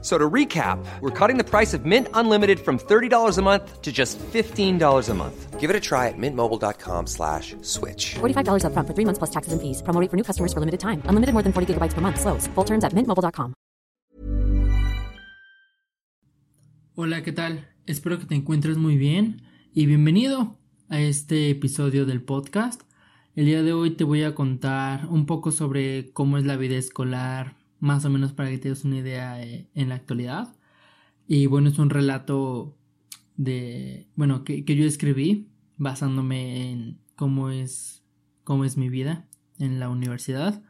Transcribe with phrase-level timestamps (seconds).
[0.00, 3.90] So to recap, we're cutting the price of Mint Unlimited from $30 a month to
[3.90, 5.58] just $15 a month.
[5.58, 8.14] Give it a try at mintmobile.com slash switch.
[8.20, 9.82] $45 upfront for three months plus taxes and fees.
[9.82, 11.02] Promo rate for new customers for limited time.
[11.10, 12.20] Unlimited more than 40 gigabytes per month.
[12.20, 12.46] Slows.
[12.54, 13.54] Full terms at mintmobile.com.
[16.94, 17.68] Hola, ¿qué tal?
[17.86, 22.82] Espero que te encuentres muy bien y bienvenido a este episodio del podcast.
[23.36, 26.76] El día de hoy te voy a contar un poco sobre cómo es la vida
[26.76, 30.54] escolar, más o menos para que te des una idea eh, en la actualidad.
[31.26, 32.76] Y bueno, es un relato
[33.36, 38.02] de, bueno, que, que yo escribí basándome en cómo es,
[38.44, 39.28] cómo es mi vida
[39.58, 40.62] en la universidad.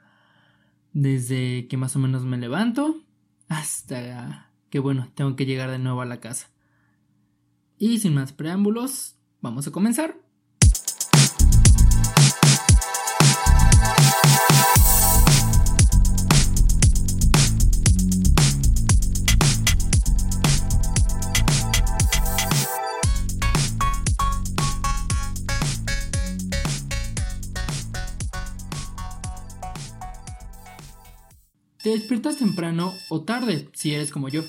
[0.93, 3.03] Desde que más o menos me levanto
[3.49, 6.51] hasta que bueno, tengo que llegar de nuevo a la casa.
[7.79, 10.17] Y sin más preámbulos, vamos a comenzar.
[32.09, 34.43] Despiertas temprano o tarde, si eres como yo.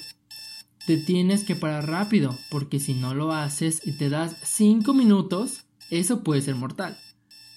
[0.88, 5.66] Te tienes que parar rápido, porque si no lo haces y te das 5 minutos,
[5.89, 6.97] eso puede ser mortal.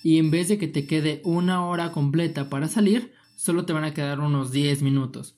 [0.02, 3.84] Y en vez de que te quede una hora completa para salir, solo te van
[3.84, 5.36] a quedar unos 10 minutos.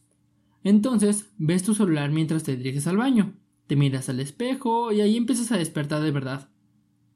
[0.63, 3.35] Entonces, ves tu celular mientras te diriges al baño,
[3.67, 6.49] te miras al espejo y ahí empiezas a despertar de verdad.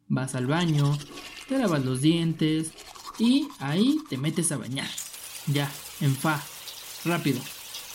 [0.06, 0.98] Vas al baño,
[1.48, 2.72] te lavas los dientes
[3.18, 4.90] y ahí te metes a bañar.
[5.46, 6.42] Ya, en fa,
[7.04, 7.40] rápido.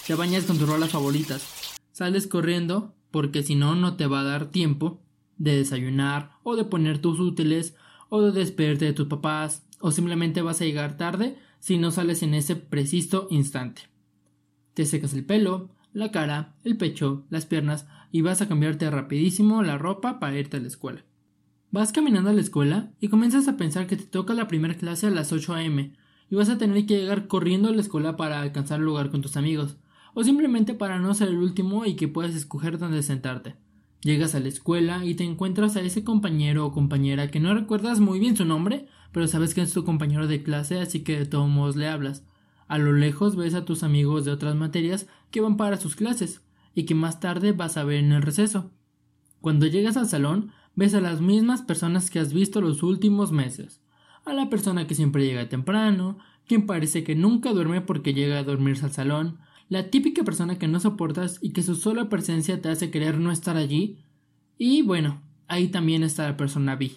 [0.08, 1.78] Te bañas con tus rolas favoritas.
[1.92, 5.02] Sales corriendo porque si no no te va a dar tiempo
[5.38, 7.76] de desayunar o de poner tus útiles
[8.10, 12.24] o de despedirte de tus papás o simplemente vas a llegar tarde si no sales
[12.24, 13.84] en ese preciso instante.
[14.74, 19.64] Te secas el pelo, la cara, el pecho, las piernas y vas a cambiarte rapidísimo
[19.64, 21.06] la ropa para irte a la escuela.
[21.72, 25.08] Vas caminando a la escuela y comienzas a pensar que te toca la primera clase
[25.08, 25.94] a las 8 a.m
[26.34, 29.22] y vas a tener que llegar corriendo a la escuela para alcanzar el lugar con
[29.22, 29.78] tus amigos,
[30.16, 33.56] o simplemente para no ser el último y que puedas escoger dónde sentarte.
[34.02, 38.00] Llegas a la escuela y te encuentras a ese compañero o compañera que no recuerdas
[38.00, 41.28] muy bien su nombre, pero sabes que es tu compañero de clase, así que de
[41.28, 42.26] todos modos le hablas.
[42.68, 46.42] A lo lejos ves a tus amigos de otras materias que van para sus clases
[46.74, 48.72] y que más tarde vas a ver en el receso.
[49.40, 53.83] Cuando llegas al salón, ves a las mismas personas que has visto los últimos meses
[54.26, 56.18] a la persona que siempre llega temprano,
[56.48, 59.40] quien parece que nunca duerme porque llega a dormirse al salón,
[59.70, 63.32] la típica persona que no soportas y que su sola presencia te hace querer no
[63.32, 64.00] estar allí,
[64.58, 66.92] y bueno, ahí también está la persona B.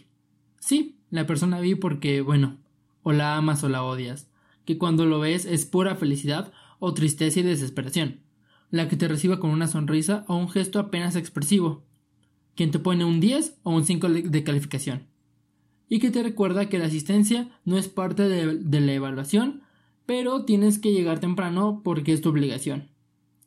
[0.60, 2.58] Sí, la persona B porque, bueno,
[3.02, 4.30] o la amas o la odias,
[4.64, 8.20] que cuando lo ves es pura felicidad o tristeza y desesperación,
[8.70, 11.84] la que te reciba con una sonrisa o un gesto apenas expresivo,
[12.56, 15.15] quien te pone un 10 o un 5 de calificación
[15.88, 19.62] y que te recuerda que la asistencia no es parte de, la evaluación,
[20.04, 22.88] pero tienes que llegar temprano porque es tu obligación.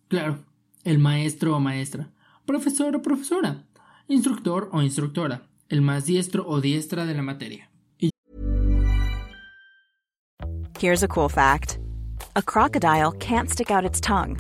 [0.08, 0.40] Claro,
[0.84, 2.12] el maestro o maestra,
[2.46, 3.66] profesor o profesora,
[4.08, 7.70] instructor o instructora, el más diestro o diestra de la materia.
[10.80, 11.78] Here's a cool fact.
[12.38, 14.40] A crocodile can't stick out its tongue.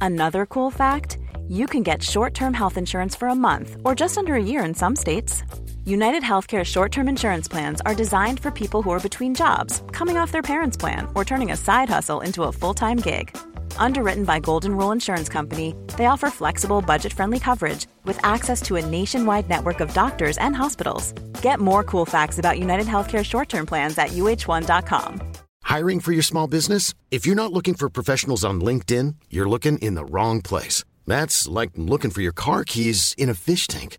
[0.00, 1.18] Another cool fact,
[1.48, 4.74] you can get short-term health insurance for a month or just under a year in
[4.74, 5.44] some states.
[5.86, 10.16] United Healthcare short term insurance plans are designed for people who are between jobs, coming
[10.16, 13.30] off their parents' plan, or turning a side hustle into a full time gig.
[13.78, 18.74] Underwritten by Golden Rule Insurance Company, they offer flexible, budget friendly coverage with access to
[18.74, 21.12] a nationwide network of doctors and hospitals.
[21.40, 25.20] Get more cool facts about United Healthcare short term plans at uh1.com.
[25.62, 26.94] Hiring for your small business?
[27.12, 30.82] If you're not looking for professionals on LinkedIn, you're looking in the wrong place.
[31.06, 33.98] That's like looking for your car keys in a fish tank.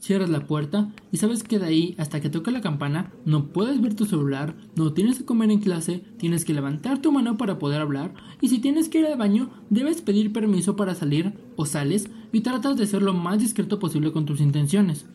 [0.00, 3.80] Cierras la puerta y sabes que de ahí hasta que toque la campana no puedes
[3.80, 7.58] ver tu celular, no tienes que comer en clase, tienes que levantar tu mano para
[7.58, 11.66] poder hablar y si tienes que ir al baño debes pedir permiso para salir o
[11.66, 15.06] sales y tratas de ser lo más discreto posible con tus intenciones.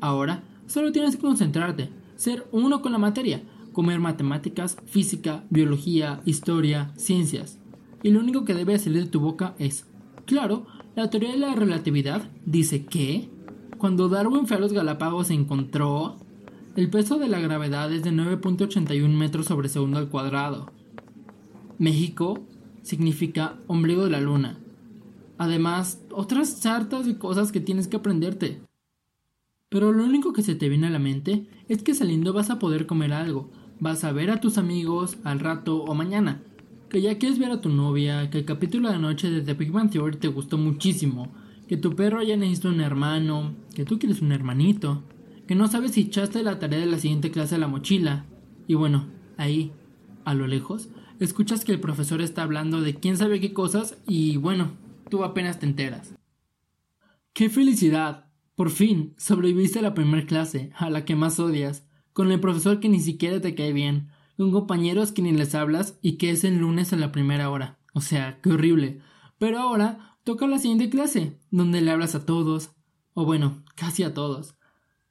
[0.00, 3.42] Ahora solo tienes que concentrarte, ser uno con la materia,
[3.72, 7.58] comer matemáticas, física, biología, historia, ciencias.
[8.02, 9.84] Y lo único que debe salir de tu boca es,
[10.24, 13.28] claro, la teoría de la relatividad dice que,
[13.78, 16.16] cuando Darwin fue a los Galápagos encontró,
[16.76, 20.70] el peso de la gravedad es de 9.81 metros sobre segundo al cuadrado.
[21.78, 22.40] México
[22.82, 24.58] significa ombligo de la luna.
[25.38, 28.60] Además, otras sartas de cosas que tienes que aprenderte.
[29.68, 32.58] Pero lo único que se te viene a la mente es que saliendo vas a
[32.58, 33.50] poder comer algo,
[33.80, 36.42] vas a ver a tus amigos al rato o mañana,
[36.88, 39.72] que ya quieres ver a tu novia, que el capítulo de anoche de The Big
[39.72, 41.32] Bang Theory te gustó muchísimo,
[41.68, 45.02] que tu perro ya necesita un hermano, que tú quieres un hermanito,
[45.46, 48.24] que no sabes si echaste la tarea de la siguiente clase a la mochila.
[48.66, 49.72] Y bueno, ahí,
[50.24, 50.88] a lo lejos,
[51.20, 54.72] escuchas que el profesor está hablando de quién sabe qué cosas y bueno,
[55.10, 56.14] tú apenas te enteras.
[57.32, 58.26] ¡Qué felicidad!
[58.54, 62.80] Por fin, sobreviviste a la primera clase, a la que más odias, con el profesor
[62.80, 64.08] que ni siquiera te cae bien,
[64.38, 67.78] con compañeros que ni les hablas y que es el lunes a la primera hora.
[67.92, 69.00] O sea, qué horrible.
[69.38, 72.72] Pero ahora toca la siguiente clase, donde le hablas a todos,
[73.14, 74.56] o bueno, casi a todos,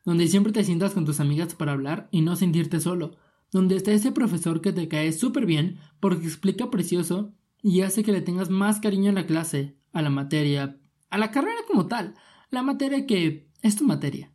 [0.03, 3.15] donde siempre te sientas con tus amigas para hablar y no sentirte solo,
[3.49, 8.11] donde está ese profesor que te cae súper bien porque explica precioso y hace que
[8.11, 12.15] le tengas más cariño a la clase, a la materia, a la carrera como tal,
[12.51, 14.33] la materia que es tu materia.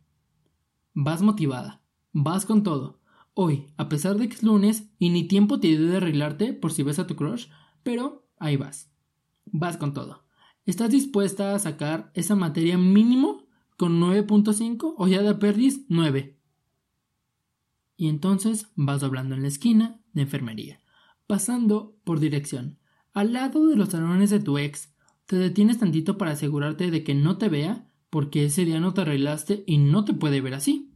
[0.95, 2.99] Vas motivada, vas con todo.
[3.35, 6.71] Hoy, a pesar de que es lunes y ni tiempo te dio de arreglarte por
[6.71, 7.49] si ves a tu crush,
[7.83, 8.91] pero ahí vas.
[9.45, 10.20] Vas con todo.
[10.65, 13.47] ¿Estás dispuesta a sacar esa materia mínimo
[13.77, 16.37] con 9.5 o ya de perdis 9?
[17.97, 20.79] Y entonces vas doblando en la esquina de enfermería,
[21.25, 22.77] pasando por dirección,
[23.13, 24.93] al lado de los salones de tu ex,
[25.25, 29.01] te detienes tantito para asegurarte de que no te vea porque ese día no te
[29.01, 30.93] arreglaste y no te puede ver así.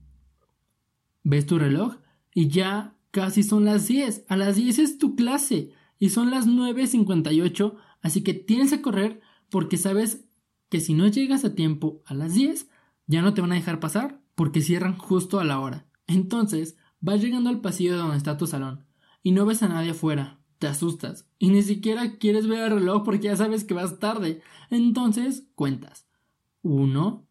[1.23, 1.95] Ves tu reloj
[2.33, 4.25] y ya casi son las 10.
[4.27, 9.21] A las 10 es tu clase y son las 9.58, así que tienes que correr
[9.55, 10.27] porque sabes
[10.67, 12.67] que si no llegas a tiempo a las 10,
[13.07, 15.87] ya no te van a dejar pasar porque cierran justo a la hora.
[16.07, 18.85] Entonces, vas llegando al pasillo donde está tu salón
[19.23, 20.41] y no ves a nadie afuera.
[20.59, 24.41] Te asustas y ni siquiera quieres ver el reloj porque ya sabes que vas tarde.
[24.69, 26.05] Entonces, cuentas.
[26.61, 27.25] Uno,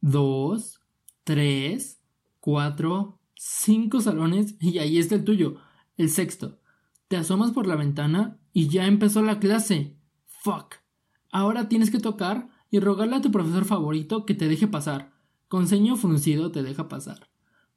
[0.00, 0.80] dos,
[1.22, 2.02] tres,
[2.40, 5.60] cuatro, cinco salones y ahí está el tuyo,
[5.96, 6.58] el sexto.
[7.06, 9.96] Te asomas por la ventana y ya empezó la clase.
[10.26, 10.87] Fuck.
[11.30, 15.12] Ahora tienes que tocar y rogarle a tu profesor favorito que te deje pasar.
[15.48, 17.28] Con ceño fruncido te deja pasar.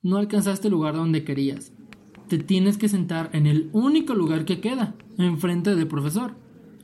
[0.01, 1.74] No alcanzaste el lugar donde querías.
[2.27, 6.36] Te tienes que sentar en el único lugar que queda, enfrente del profesor,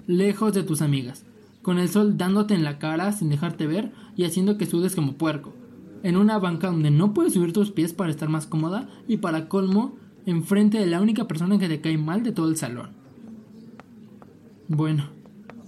[0.05, 1.25] lejos de tus amigas
[1.67, 5.17] con el sol dándote en la cara sin dejarte ver y haciendo que sudes como
[5.17, 5.51] puerco,
[6.01, 9.49] en una banca donde no puedes subir tus pies para estar más cómoda y para
[9.49, 12.91] colmo, enfrente de la única persona que te cae mal de todo el salón.
[14.69, 15.09] Bueno,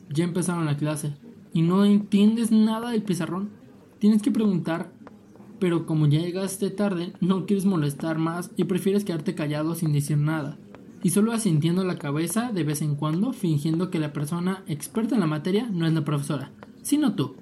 [0.09, 1.15] ya empezaron la clase
[1.53, 3.49] y no entiendes nada del pizarrón.
[3.99, 4.91] Tienes que preguntar,
[5.59, 10.17] pero como ya llegaste tarde, no quieres molestar más y prefieres quedarte callado sin decir
[10.17, 10.57] nada
[11.03, 15.21] y solo asintiendo la cabeza de vez en cuando, fingiendo que la persona experta en
[15.21, 16.51] la materia no es la profesora,
[16.81, 17.35] sino tú.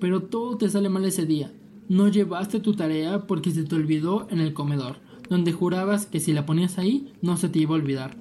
[0.00, 1.52] Pero todo te sale mal ese día.
[1.88, 4.96] No llevaste tu tarea porque se te olvidó en el comedor,
[5.28, 8.16] donde jurabas que si la ponías ahí no se te iba a olvidar.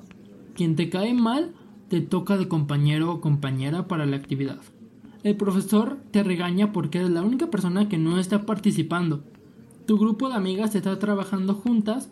[0.55, 1.53] Quien te cae mal
[1.89, 4.59] te toca de compañero o compañera para la actividad.
[5.23, 9.23] El profesor te regaña porque eres la única persona que no está participando.
[9.85, 12.11] Tu grupo de amigas está trabajando juntas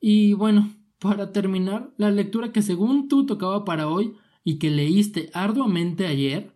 [0.00, 4.14] y bueno, para terminar, la lectura que según tú tocaba para hoy
[4.44, 6.54] y que leíste arduamente ayer,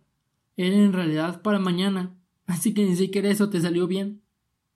[0.55, 4.21] era en realidad para mañana, así que ni siquiera eso te salió bien.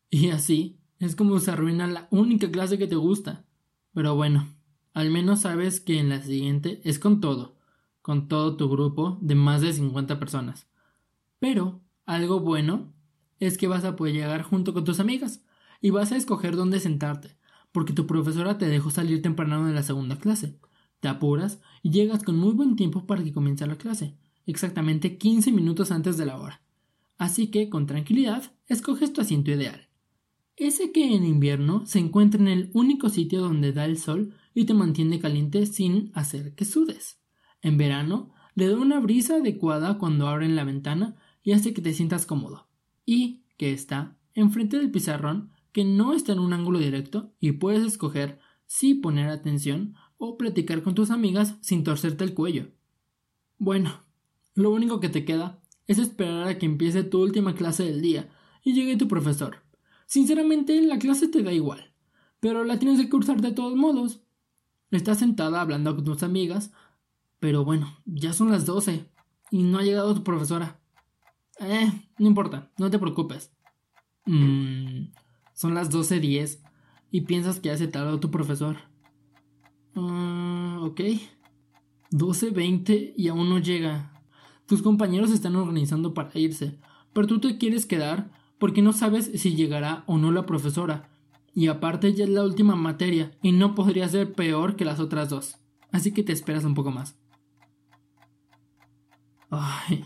[0.10, 3.46] Y así es como se arruina la única clase que te gusta.
[3.94, 4.48] Pero bueno,
[4.94, 7.56] al menos sabes que en la siguiente es con todo,
[8.02, 10.68] con todo tu grupo de más de 50 personas.
[11.40, 12.94] Pero algo bueno
[13.40, 15.44] es que vas a poder llegar junto con tus amigas
[15.82, 17.38] y vas a escoger dónde sentarte
[17.72, 20.58] porque tu profesora te dejó salir temprano de la segunda clase.
[21.00, 24.16] Te apuras y llegas con muy buen tiempo para que comience la clase,
[24.46, 26.62] exactamente 15 minutos antes de la hora.
[27.18, 29.88] Así que, con tranquilidad, escoges tu asiento ideal.
[30.58, 34.66] Ese que en invierno se encuentra en el único sitio donde da el sol y
[34.66, 37.21] te mantiene caliente sin hacer que sudes.
[37.62, 41.94] En verano, le da una brisa adecuada cuando abren la ventana y hace que te
[41.94, 42.68] sientas cómodo.
[43.06, 47.86] Y que está enfrente del pizarrón que no está en un ángulo directo y puedes
[47.86, 52.72] escoger si poner atención o platicar con tus amigas sin torcerte el cuello.
[53.58, 54.04] Bueno,
[54.54, 58.30] lo único que te queda es esperar a que empiece tu última clase del día
[58.64, 59.58] y llegue tu profesor.
[60.06, 61.94] Sinceramente, la clase te da igual,
[62.40, 64.22] pero la tienes que cursar de todos modos.
[64.92, 66.72] Estás sentada hablando con tus amigas,
[67.42, 69.10] pero bueno, ya son las 12
[69.50, 70.80] y no ha llegado tu profesora.
[71.60, 73.52] Eh, no importa, no te preocupes.
[74.28, 75.08] Mmm,
[75.56, 76.60] son las 12.10
[77.10, 78.78] y piensas que ya se tu profesor.
[79.96, 81.02] Uh, ok.
[82.12, 84.14] 12.20 y aún no llega.
[84.68, 86.80] Tus compañeros están organizando para irse,
[87.12, 88.30] pero tú te quieres quedar
[88.60, 91.10] porque no sabes si llegará o no la profesora.
[91.56, 95.30] Y aparte ya es la última materia y no podría ser peor que las otras
[95.30, 95.58] dos.
[95.92, 97.21] Así que te esperas un poco más.
[99.52, 100.06] Ay,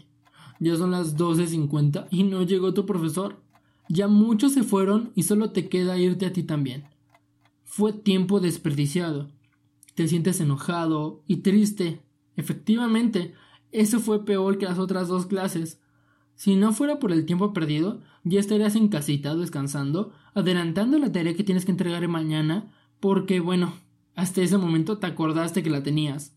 [0.59, 3.41] ya son las 12.50 y no llegó tu profesor.
[3.87, 6.85] Ya muchos se fueron y solo te queda irte a ti también.
[7.63, 9.29] Fue tiempo desperdiciado.
[9.93, 12.01] Te sientes enojado y triste.
[12.35, 13.35] Efectivamente,
[13.71, 15.79] eso fue peor que las otras dos clases.
[16.35, 21.35] Si no fuera por el tiempo perdido, ya estarías en casita descansando, adelantando la tarea
[21.35, 23.73] que tienes que entregar mañana, porque bueno,
[24.15, 26.35] hasta ese momento te acordaste que la tenías.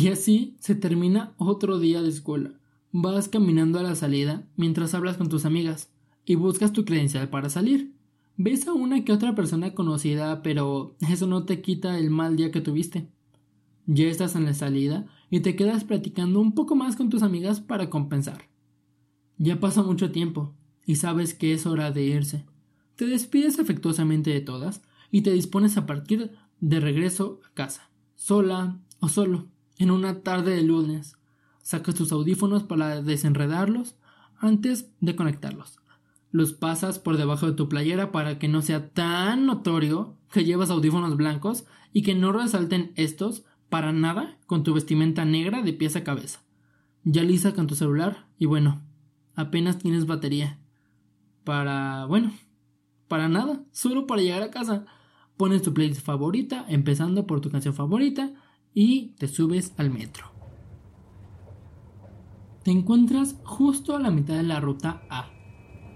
[0.00, 2.52] Y así se termina otro día de escuela.
[2.92, 5.90] Vas caminando a la salida mientras hablas con tus amigas
[6.24, 7.96] y buscas tu credencial para salir.
[8.36, 12.52] Ves a una que otra persona conocida, pero eso no te quita el mal día
[12.52, 13.08] que tuviste.
[13.86, 17.58] Ya estás en la salida y te quedas platicando un poco más con tus amigas
[17.58, 18.44] para compensar.
[19.36, 20.54] Ya pasa mucho tiempo
[20.86, 22.44] y sabes que es hora de irse.
[22.94, 28.78] Te despides afectuosamente de todas y te dispones a partir de regreso a casa, sola
[29.00, 31.16] o solo en una tarde de lunes.
[31.62, 33.96] Sacas tus audífonos para desenredarlos
[34.38, 35.78] antes de conectarlos.
[36.30, 40.70] Los pasas por debajo de tu playera para que no sea tan notorio que llevas
[40.70, 45.96] audífonos blancos y que no resalten estos para nada con tu vestimenta negra de pies
[45.96, 46.40] a cabeza.
[47.04, 48.82] Ya lisa con tu celular y bueno,
[49.34, 50.58] apenas tienes batería.
[51.44, 52.32] Para, bueno,
[53.08, 54.84] para nada, solo para llegar a casa.
[55.36, 58.32] Pones tu playlist favorita, empezando por tu canción favorita,
[58.74, 60.26] y te subes al metro.
[62.62, 65.30] Te encuentras justo a la mitad de la ruta A.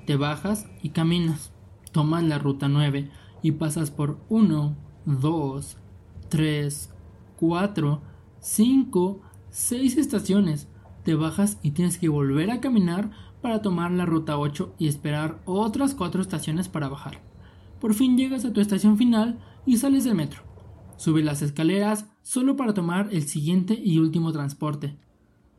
[0.06, 1.52] Te bajas y caminas.
[1.92, 3.10] Tomas la ruta 9
[3.42, 5.76] y pasas por 1, 2,
[6.28, 6.90] 3,
[7.36, 8.02] 4,
[8.40, 10.68] 5, 6 estaciones.
[11.04, 13.10] Te bajas y tienes que volver a caminar
[13.42, 17.20] para tomar la ruta 8 y esperar otras 4 estaciones para bajar.
[17.80, 20.51] Por fin llegas a tu estación final y sales del metro.
[21.02, 24.96] Subes las escaleras solo para tomar el siguiente y último transporte.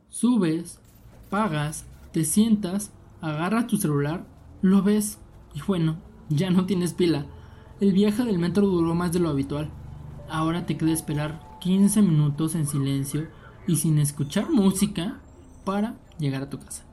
[0.08, 0.80] Subes,
[1.28, 4.26] pagas, te sientas, agarras tu celular,
[4.62, 5.18] lo ves
[5.54, 5.98] y bueno,
[6.30, 7.26] ya no tienes pila.
[7.78, 9.68] El viaje del metro duró más de lo habitual.
[10.30, 13.28] Ahora te queda esperar 15 minutos en silencio
[13.66, 15.20] y sin escuchar música
[15.66, 16.86] para llegar a tu casa.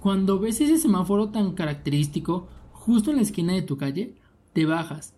[0.00, 4.16] Cuando ves ese semáforo tan característico justo en la esquina de tu calle,
[4.52, 5.14] te bajas.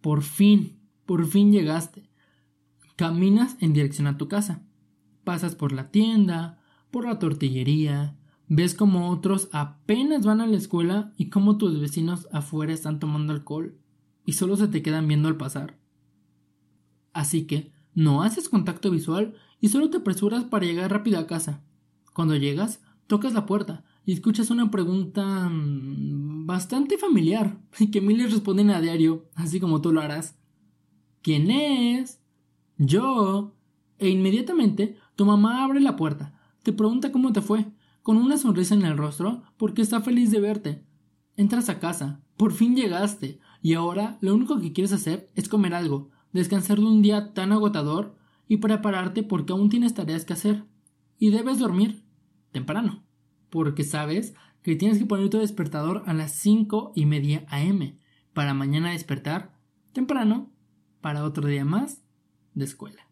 [0.00, 0.77] Por fin,
[1.08, 2.10] por fin llegaste.
[2.94, 4.62] Caminas en dirección a tu casa.
[5.24, 6.60] Pasas por la tienda,
[6.90, 12.28] por la tortillería, ves como otros apenas van a la escuela y como tus vecinos
[12.30, 13.78] afuera están tomando alcohol
[14.26, 15.78] y solo se te quedan viendo al pasar.
[17.14, 21.62] Así que no haces contacto visual y solo te apresuras para llegar rápido a casa.
[22.12, 28.30] Cuando llegas, tocas la puerta y escuchas una pregunta mm, bastante familiar y que miles
[28.30, 30.38] responden a diario, así como tú lo harás.
[31.28, 32.22] ¿Quién es?
[32.78, 33.54] Yo.
[33.98, 37.66] E inmediatamente tu mamá abre la puerta, te pregunta cómo te fue,
[38.00, 40.86] con una sonrisa en el rostro, porque está feliz de verte.
[41.36, 45.74] Entras a casa, por fin llegaste, y ahora lo único que quieres hacer es comer
[45.74, 48.16] algo, descansar de un día tan agotador
[48.46, 50.64] y prepararte porque aún tienes tareas que hacer.
[51.18, 52.06] Y debes dormir
[52.52, 53.04] temprano,
[53.50, 54.32] porque sabes
[54.62, 57.98] que tienes que poner tu despertador a las cinco y media am
[58.32, 59.52] para mañana despertar
[59.92, 60.54] temprano
[61.00, 62.02] para otro día más
[62.54, 63.08] de escuela.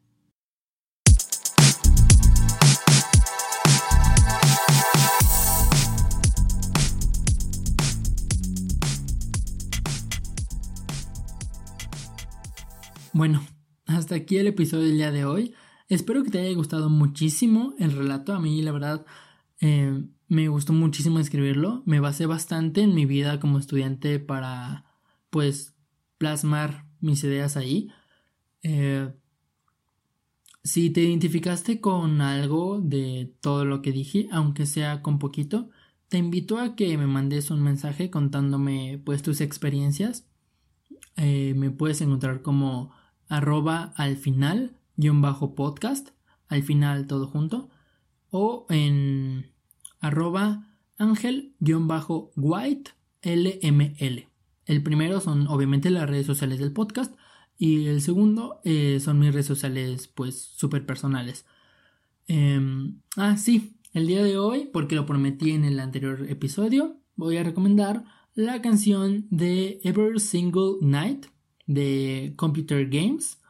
[13.13, 13.43] Bueno,
[13.87, 15.55] hasta aquí el episodio del día de hoy.
[15.89, 18.35] Espero que te haya gustado muchísimo el relato.
[18.35, 19.07] A mí, la verdad,
[19.61, 21.83] eh, me gustó muchísimo escribirlo.
[21.87, 24.85] Me basé bastante en mi vida como estudiante para,
[25.31, 25.75] pues,
[26.19, 27.91] plasmar mis ideas ahí.
[28.63, 29.11] Eh,
[30.63, 35.71] si te identificaste con algo de todo lo que dije, aunque sea con poquito,
[36.09, 40.27] te invito a que me mandes un mensaje contándome pues tus experiencias.
[41.17, 42.93] Eh, me puedes encontrar como
[43.29, 46.11] arroba al final guion bajo podcast,
[46.49, 47.71] al final todo junto,
[48.31, 49.53] o en
[50.01, 50.67] arroba
[50.99, 54.29] ángel guion bajo white LML.
[54.67, 57.15] El primero son obviamente las redes sociales del podcast
[57.57, 61.47] y el segundo eh, son mis redes sociales pues súper personales.
[62.27, 67.37] Em, ah, sí, el día de hoy, porque lo prometí en el anterior episodio, voy
[67.39, 68.05] a recomendar
[68.35, 71.27] la canción de Every Single Night
[71.67, 73.41] de Computer Games.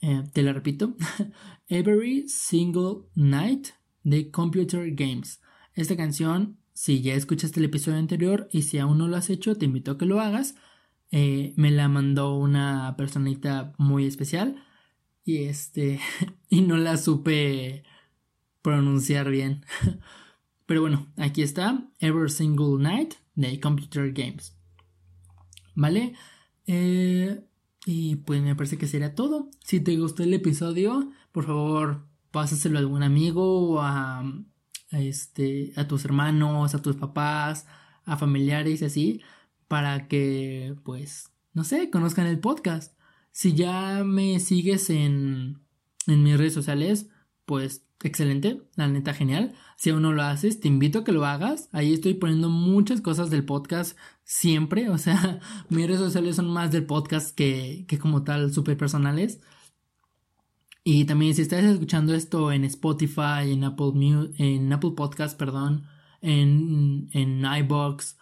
[0.00, 0.94] Eh, te la repito.
[1.68, 3.68] Every Single Night
[4.04, 5.40] de Computer Games.
[5.74, 9.56] Esta canción, si ya escuchaste el episodio anterior y si aún no lo has hecho,
[9.56, 10.56] te invito a que lo hagas.
[11.10, 14.62] Eh, me la mandó una personita muy especial
[15.24, 16.00] y este
[16.50, 17.82] y no la supe
[18.60, 19.64] pronunciar bien.
[20.66, 24.54] Pero bueno, aquí está Every Single Night de Computer Games.
[25.74, 26.12] ¿Vale?
[26.66, 27.42] Eh,
[27.86, 29.48] y pues me parece que sería todo.
[29.64, 34.22] Si te gustó el episodio, por favor, pásaselo a algún amigo o a,
[35.00, 37.66] este, a tus hermanos, a tus papás,
[38.04, 39.22] a familiares y así,
[39.68, 42.96] para que, pues, no sé, conozcan el podcast.
[43.32, 45.60] Si ya me sigues en,
[46.06, 47.08] en mis redes sociales,
[47.44, 49.54] pues excelente, la neta genial.
[49.76, 51.68] Si aún no lo haces, te invito a que lo hagas.
[51.72, 54.90] Ahí estoy poniendo muchas cosas del podcast siempre.
[54.90, 59.40] O sea, mis redes sociales son más del podcast que, que como tal súper personales.
[60.88, 65.84] Y también si estás escuchando esto en Spotify, en Apple, en Apple Podcast, perdón,
[66.20, 68.16] en, en iBox,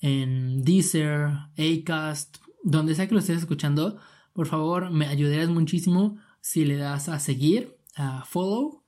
[0.00, 3.98] en Deezer, Acast, donde sea que lo estés escuchando,
[4.32, 8.82] por favor me ayudarías muchísimo si le das a seguir, a follow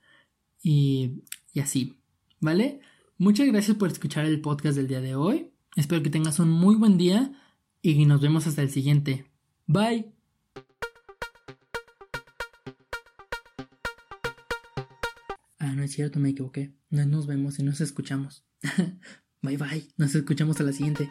[0.62, 1.98] y, y así,
[2.40, 2.80] ¿vale?
[3.18, 5.50] Muchas gracias por escuchar el podcast del día de hoy.
[5.76, 7.30] Espero que tengas un muy buen día
[7.82, 9.26] y nos vemos hasta el siguiente.
[9.66, 10.17] Bye.
[15.68, 16.72] Ah, no es cierto, me equivoqué.
[16.88, 18.42] No nos vemos y nos escuchamos.
[19.42, 19.86] bye bye.
[19.98, 21.10] Nos escuchamos a la siguiente.